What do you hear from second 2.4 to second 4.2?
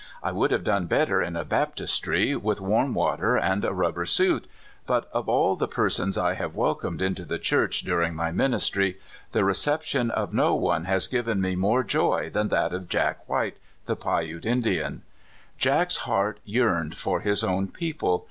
warm water and a rub ber